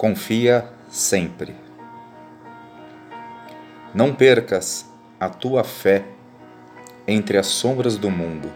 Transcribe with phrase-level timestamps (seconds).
[0.00, 1.54] confia sempre.
[3.94, 6.06] Não percas a tua fé
[7.06, 8.50] entre as sombras do mundo.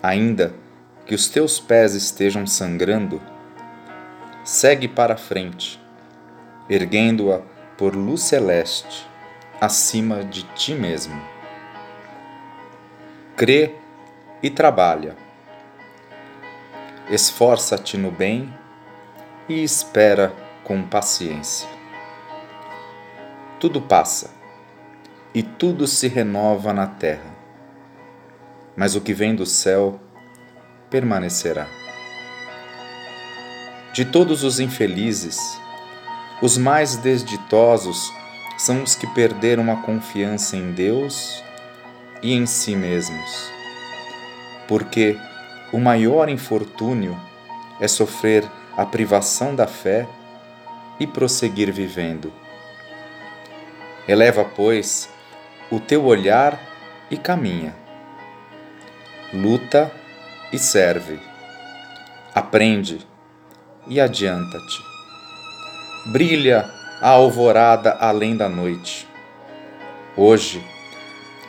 [0.00, 0.54] Ainda
[1.04, 3.20] que os teus pés estejam sangrando,
[4.44, 5.82] segue para frente,
[6.70, 7.40] erguendo-a
[7.76, 9.04] por luz celeste
[9.60, 11.20] acima de ti mesmo.
[13.36, 13.74] Crê
[14.40, 15.16] e trabalha.
[17.10, 18.61] Esforça-te no bem
[19.48, 20.32] e espera
[20.64, 21.68] com paciência.
[23.58, 24.30] Tudo passa
[25.34, 27.34] e tudo se renova na terra,
[28.76, 30.00] mas o que vem do céu
[30.90, 31.66] permanecerá.
[33.92, 35.38] De todos os infelizes,
[36.40, 38.12] os mais desditosos
[38.58, 41.42] são os que perderam a confiança em Deus
[42.22, 43.50] e em si mesmos.
[44.66, 45.18] Porque
[45.72, 47.18] o maior infortúnio
[47.80, 50.06] é sofrer a privação da fé
[50.98, 52.32] e prosseguir vivendo.
[54.08, 55.08] Eleva, pois,
[55.70, 56.58] o teu olhar
[57.10, 57.74] e caminha.
[59.32, 59.92] Luta
[60.52, 61.20] e serve.
[62.34, 63.06] Aprende
[63.86, 64.82] e adianta-te.
[66.06, 66.68] Brilha
[67.00, 69.06] a alvorada além da noite.
[70.16, 70.64] Hoje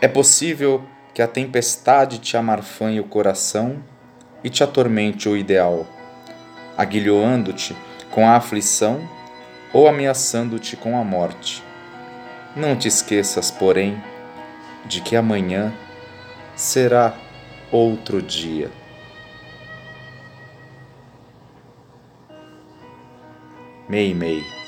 [0.01, 3.83] é possível que a tempestade te amarfanhe o coração
[4.43, 5.87] e te atormente o ideal
[6.77, 7.75] aguilhoando-te
[8.09, 9.07] com a aflição
[9.73, 11.63] ou ameaçando-te com a morte.
[12.55, 14.01] Não te esqueças, porém,
[14.85, 15.73] de que amanhã
[16.55, 17.15] será
[17.71, 18.69] outro dia.
[23.89, 24.62] Mei Mei